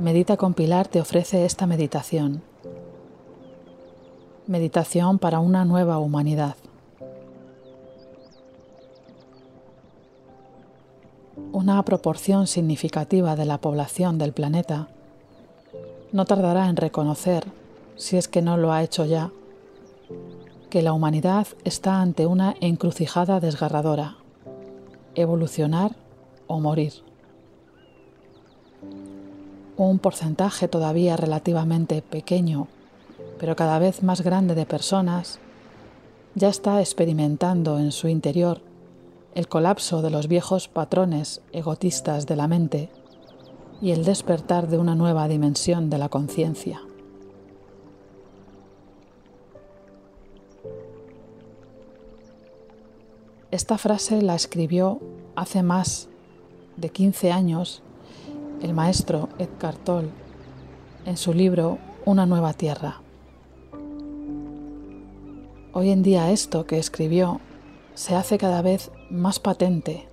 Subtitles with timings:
[0.00, 2.42] Medita con Pilar te ofrece esta meditación.
[4.46, 6.56] Meditación para una nueva humanidad.
[11.52, 14.88] Una proporción significativa de la población del planeta
[16.12, 17.44] no tardará en reconocer,
[17.96, 19.30] si es que no lo ha hecho ya,
[20.70, 24.16] que la humanidad está ante una encrucijada desgarradora,
[25.14, 25.94] evolucionar
[26.46, 27.09] o morir.
[29.82, 32.68] Un porcentaje todavía relativamente pequeño,
[33.38, 35.38] pero cada vez más grande de personas
[36.34, 38.60] ya está experimentando en su interior
[39.34, 42.90] el colapso de los viejos patrones egotistas de la mente
[43.80, 46.82] y el despertar de una nueva dimensión de la conciencia.
[53.50, 55.00] Esta frase la escribió
[55.36, 56.10] hace más
[56.76, 57.82] de 15 años
[58.62, 60.10] el maestro Edgar Toll
[61.06, 63.00] en su libro Una nueva tierra.
[65.72, 67.40] Hoy en día esto que escribió
[67.94, 70.08] se hace cada vez más patente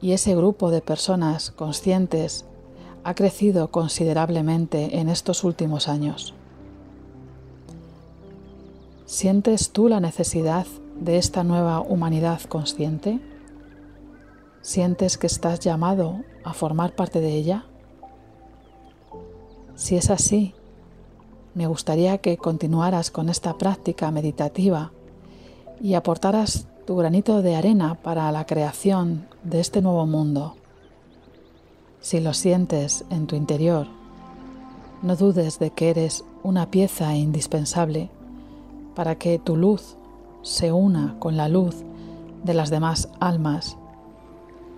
[0.00, 2.44] y ese grupo de personas conscientes
[3.04, 6.34] ha crecido considerablemente en estos últimos años.
[9.06, 10.66] ¿Sientes tú la necesidad
[11.00, 13.20] de esta nueva humanidad consciente?
[14.60, 17.66] ¿Sientes que estás llamado a formar parte de ella?
[19.74, 20.54] Si es así,
[21.54, 24.92] me gustaría que continuaras con esta práctica meditativa
[25.80, 30.54] y aportaras tu granito de arena para la creación de este nuevo mundo.
[32.00, 33.86] Si lo sientes en tu interior,
[35.02, 38.10] no dudes de que eres una pieza indispensable
[38.94, 39.96] para que tu luz
[40.42, 41.76] se una con la luz
[42.44, 43.76] de las demás almas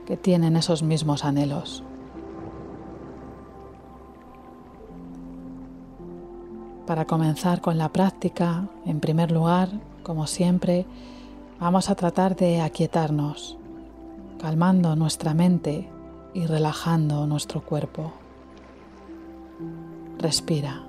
[0.07, 1.83] que tienen esos mismos anhelos.
[6.87, 9.71] Para comenzar con la práctica, en primer lugar,
[10.03, 10.85] como siempre,
[11.59, 13.57] vamos a tratar de aquietarnos,
[14.39, 15.89] calmando nuestra mente
[16.35, 18.13] y relajando nuestro cuerpo.
[20.19, 20.83] Respira.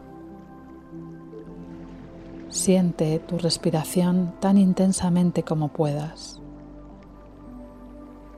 [2.50, 6.41] Siente tu respiración tan intensamente como puedas.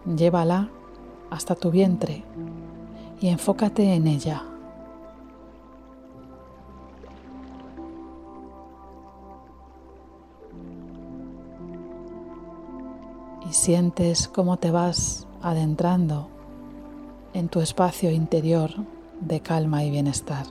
[0.06, 0.70] Llévala
[1.32, 2.24] hasta tu vientre
[3.20, 4.44] y enfócate en ella.
[13.68, 16.30] Sientes cómo te vas adentrando
[17.34, 18.72] en tu espacio interior
[19.20, 20.46] de calma y bienestar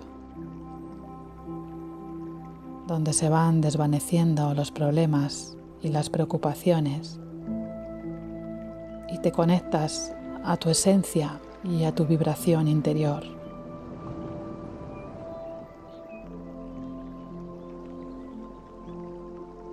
[2.87, 7.19] donde se van desvaneciendo los problemas y las preocupaciones
[9.11, 13.23] y te conectas a tu esencia y a tu vibración interior.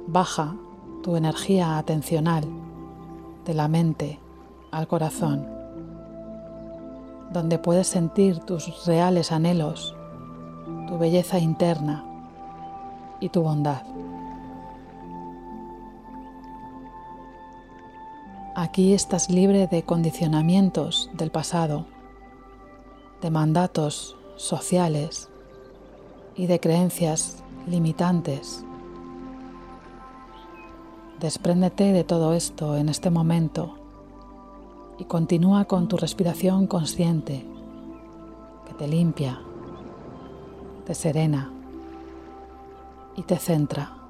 [0.08, 0.56] Baja
[1.02, 2.46] tu energía atencional
[3.46, 4.20] de la mente
[4.72, 5.48] al corazón,
[7.31, 9.96] donde puedes sentir tus reales anhelos,
[10.88, 12.06] tu belleza interna
[13.20, 13.84] y tu bondad.
[18.56, 21.88] Aquí estás libre de condicionamientos del pasado,
[23.22, 25.30] de mandatos sociales
[26.36, 28.64] y de creencias limitantes.
[31.23, 33.75] Despréndete de todo esto en este momento
[35.00, 37.45] y continúa con tu respiración consciente
[38.67, 39.39] que te limpia,
[40.85, 41.50] te serena
[43.16, 44.03] y te centra.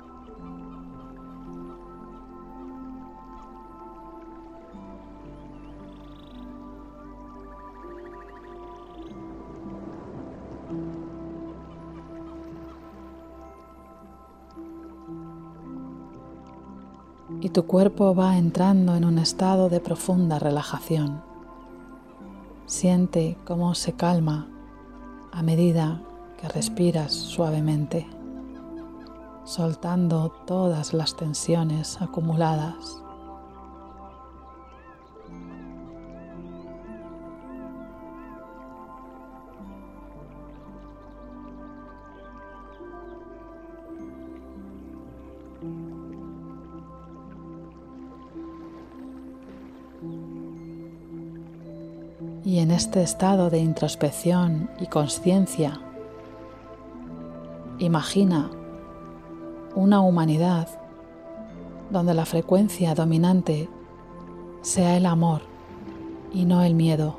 [17.53, 21.21] Tu cuerpo va entrando en un estado de profunda relajación.
[22.65, 24.47] Siente cómo se calma
[25.31, 26.01] a medida
[26.41, 28.07] que respiras suavemente
[29.45, 33.02] soltando todas las tensiones acumuladas.
[52.45, 55.79] Y en este estado de introspección y conciencia,
[57.79, 58.51] imagina
[59.75, 60.67] una humanidad
[61.89, 63.69] donde la frecuencia dominante
[64.61, 65.41] sea el amor
[66.33, 67.15] y no el miedo.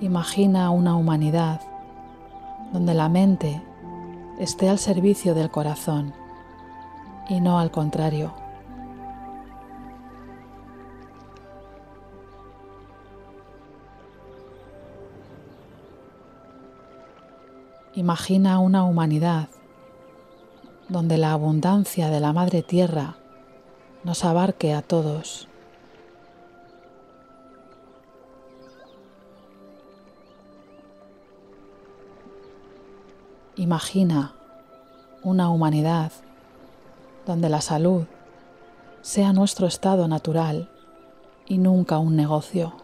[0.00, 1.60] Imagina una humanidad
[2.72, 3.62] donde la mente
[4.38, 6.12] esté al servicio del corazón
[7.28, 8.34] y no al contrario.
[17.94, 19.48] Imagina una humanidad
[20.88, 23.16] donde la abundancia de la Madre Tierra
[24.02, 25.48] nos abarque a todos.
[33.64, 34.34] Imagina
[35.22, 36.12] una humanidad
[37.24, 38.04] donde la salud
[39.00, 40.68] sea nuestro estado natural
[41.46, 42.74] y nunca un negocio.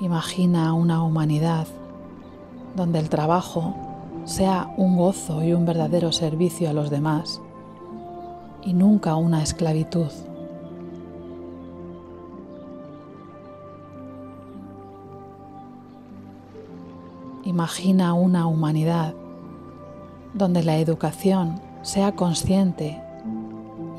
[0.00, 1.66] Imagina una humanidad
[2.76, 3.74] donde el trabajo
[4.24, 7.40] sea un gozo y un verdadero servicio a los demás
[8.62, 10.12] y nunca una esclavitud.
[17.54, 19.14] Imagina una humanidad
[20.32, 23.00] donde la educación sea consciente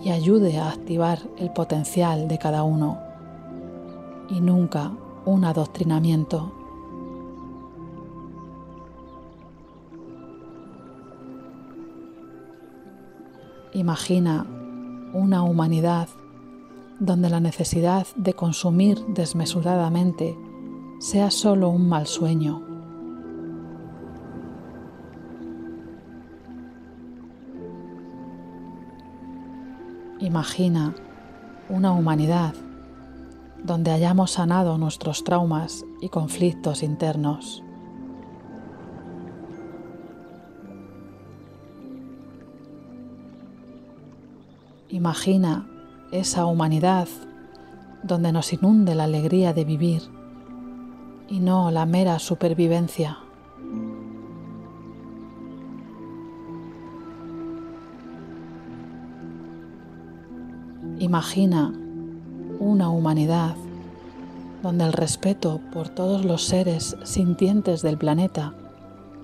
[0.04, 2.98] y ayude a activar el potencial de cada uno
[4.30, 4.92] y nunca
[5.24, 6.52] un adoctrinamiento.
[13.72, 14.46] Imagina
[15.14, 16.10] una humanidad
[17.00, 20.38] donde la necesidad de consumir desmesuradamente
[21.00, 22.75] sea solo un mal sueño.
[30.26, 30.96] Imagina
[31.70, 32.56] una humanidad
[33.64, 37.64] donde hayamos sanado nuestros traumas y conflictos internos.
[44.90, 45.70] Imagina
[46.12, 47.08] esa humanidad
[48.02, 50.02] donde nos inunde la alegría de vivir
[51.30, 53.20] y no la mera supervivencia.
[61.16, 61.72] Imagina
[62.60, 63.56] una humanidad
[64.62, 68.54] donde el respeto por todos los seres sintientes del planeta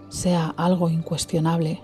[0.08, 1.84] sea algo incuestionable.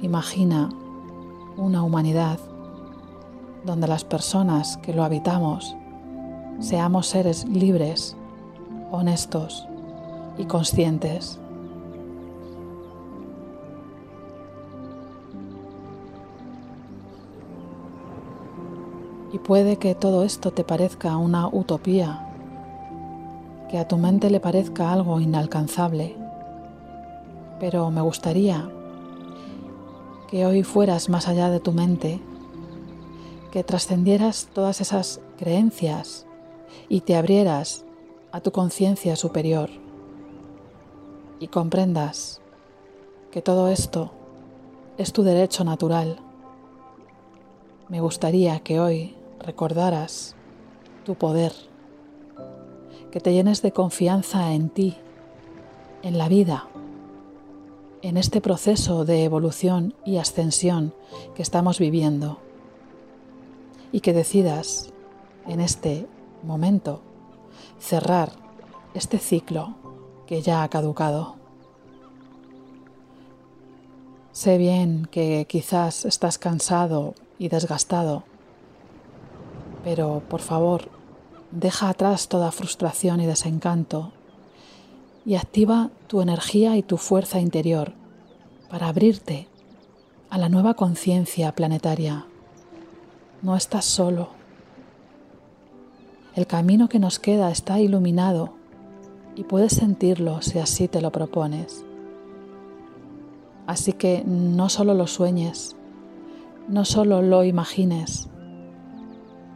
[0.00, 0.70] Imagina
[1.58, 2.38] una humanidad
[3.66, 5.76] donde las personas que lo habitamos
[6.60, 8.16] seamos seres libres,
[8.90, 9.66] honestos
[10.38, 11.38] y conscientes.
[19.32, 22.26] Y puede que todo esto te parezca una utopía,
[23.70, 26.16] que a tu mente le parezca algo inalcanzable,
[27.60, 28.68] pero me gustaría
[30.28, 32.20] que hoy fueras más allá de tu mente,
[33.52, 36.26] que trascendieras todas esas creencias
[36.88, 37.84] y te abrieras
[38.32, 39.79] a tu conciencia superior
[41.40, 42.40] y comprendas
[43.32, 44.12] que todo esto
[44.98, 46.18] es tu derecho natural.
[47.88, 50.36] Me gustaría que hoy recordaras
[51.04, 51.52] tu poder,
[53.10, 54.96] que te llenes de confianza en ti,
[56.02, 56.68] en la vida,
[58.02, 60.94] en este proceso de evolución y ascensión
[61.34, 62.38] que estamos viviendo
[63.92, 64.92] y que decidas
[65.46, 66.06] en este
[66.42, 67.00] momento
[67.78, 68.32] cerrar
[68.94, 69.79] este ciclo
[70.30, 71.36] que ya ha caducado.
[74.32, 78.24] Sé bien que quizás estás cansado y desgastado
[79.84, 80.90] pero por favor,
[81.50, 84.12] deja atrás toda frustración y desencanto
[85.24, 87.92] y activa tu energía y tu fuerza interior
[88.68, 89.48] para abrirte
[90.28, 92.26] a la nueva conciencia planetaria.
[93.42, 94.28] No estás solo.
[96.34, 98.54] El camino que nos queda está iluminado
[99.36, 101.84] y puedes sentirlo si así te lo propones.
[103.66, 105.76] Así que no solo lo sueñes,
[106.68, 108.30] no solo lo imagines,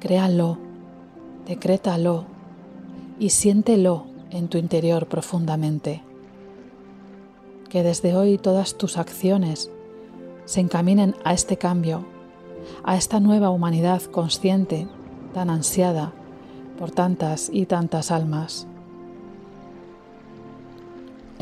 [0.05, 0.59] Créalo,
[1.47, 2.27] decrétalo
[3.19, 6.03] y siéntelo en tu interior profundamente.
[7.71, 9.71] Que desde hoy todas tus acciones
[10.45, 12.05] se encaminen a este cambio,
[12.83, 14.89] a esta nueva humanidad consciente
[15.33, 16.13] tan ansiada
[16.79, 18.67] por tantas y tantas almas.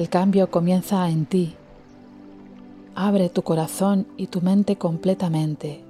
[0.03, 1.55] El cambio comienza en ti.
[2.97, 5.85] Abre tu corazón y tu mente completamente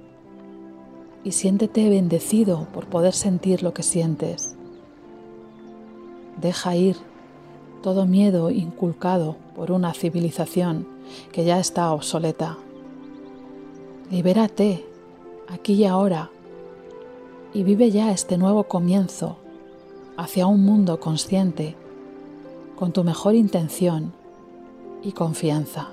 [1.23, 4.55] y siéntete bendecido por poder sentir lo que sientes.
[6.39, 6.95] Deja ir
[7.81, 10.87] todo miedo inculcado por una civilización
[11.31, 12.59] que ya está obsoleta.
[14.11, 14.85] Libérate
[15.49, 16.29] aquí y ahora
[17.51, 19.37] y vive ya este nuevo comienzo
[20.17, 21.75] hacia un mundo consciente
[22.83, 24.11] con tu mejor intención
[25.03, 25.87] y confianza.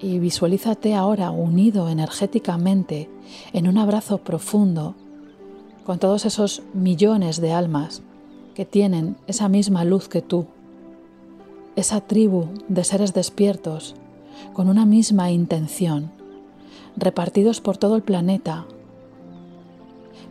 [0.00, 3.08] Y visualízate ahora unido energéticamente
[3.52, 4.96] en un abrazo profundo
[5.86, 8.02] con todos esos millones de almas
[8.56, 10.46] que tienen esa misma luz que tú,
[11.76, 13.94] esa tribu de seres despiertos
[14.54, 16.10] con una misma intención,
[16.96, 18.66] repartidos por todo el planeta.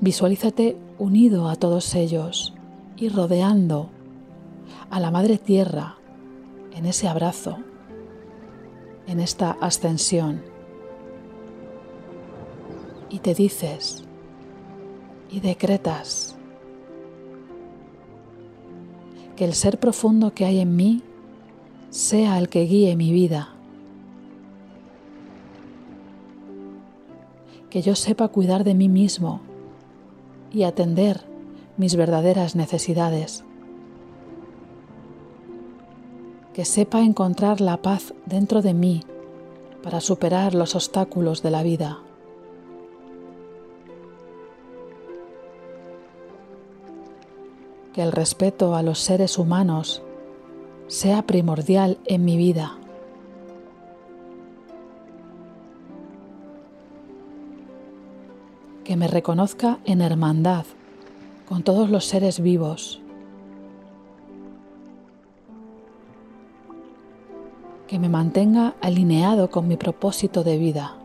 [0.02, 2.54] Visualízate unido a todos ellos
[2.98, 3.90] y rodeando
[4.90, 5.98] a la Madre Tierra
[6.76, 7.58] en ese abrazo,
[9.08, 10.42] en esta ascensión.
[13.10, 14.04] Y te dices
[15.30, 16.36] y decretas
[19.36, 21.04] que el ser profundo que hay en mí
[21.90, 23.54] sea el que guíe mi vida.
[27.70, 29.42] Que yo sepa cuidar de mí mismo
[30.52, 31.27] y atender
[31.78, 33.44] mis verdaderas necesidades.
[36.54, 39.04] Que sepa encontrar la paz dentro de mí
[39.84, 42.00] para superar los obstáculos de la vida.
[47.94, 50.02] Que el respeto a los seres humanos
[50.88, 52.78] sea primordial en mi vida.
[58.84, 60.66] Que me reconozca en hermandad
[61.48, 63.02] con todos los seres vivos.
[67.88, 70.96] Que me mantenga alineado con mi propósito de vida.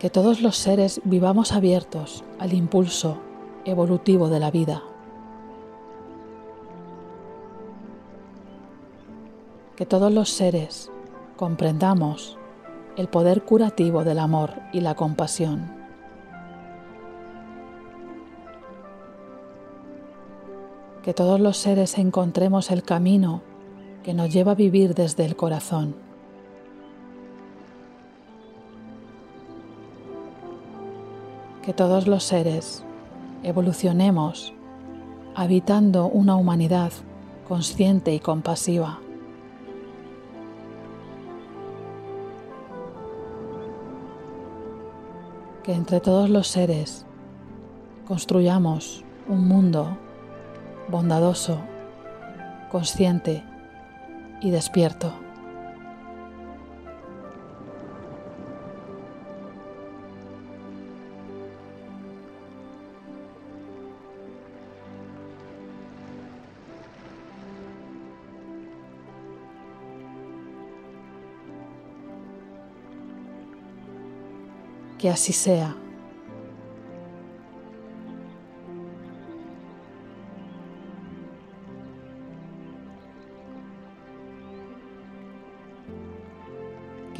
[0.00, 3.18] Que todos los seres vivamos abiertos al impulso
[3.64, 4.82] evolutivo de la vida.
[9.76, 10.90] Que todos los seres
[11.36, 12.38] comprendamos
[12.96, 15.75] el poder curativo del amor y la compasión.
[21.06, 23.40] Que todos los seres encontremos el camino
[24.02, 25.94] que nos lleva a vivir desde el corazón.
[31.62, 32.82] Que todos los seres
[33.44, 34.52] evolucionemos
[35.36, 36.90] habitando una humanidad
[37.46, 38.98] consciente y compasiva.
[45.62, 47.06] que entre todos los seres
[48.06, 49.98] construyamos un mundo
[50.88, 51.60] bondadoso,
[52.70, 53.42] consciente
[54.40, 55.26] y despierto.
[74.98, 75.76] que así sea.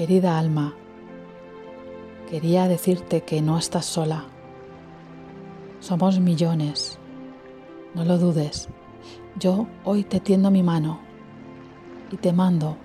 [0.06, 0.72] Querida alma,
[2.30, 4.22] quería decirte que no estás sola.
[5.80, 6.96] Somos millones.
[7.92, 8.68] No lo dudes.
[9.36, 11.00] Yo hoy te tiendo mi mano
[12.12, 12.76] y te mando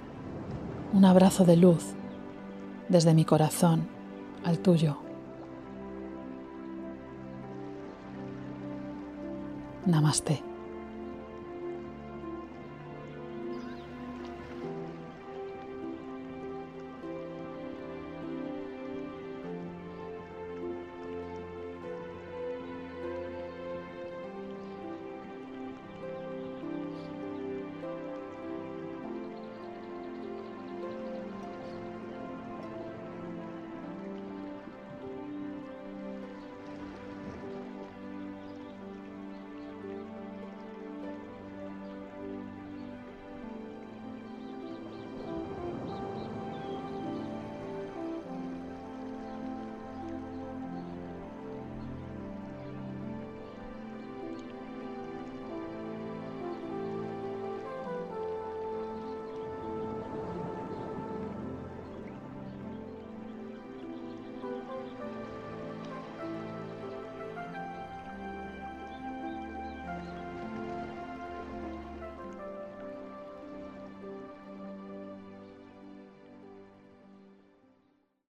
[0.93, 1.93] un abrazo de luz
[2.89, 3.87] desde mi corazón
[4.43, 4.97] al tuyo.
[9.85, 10.50] Namaste.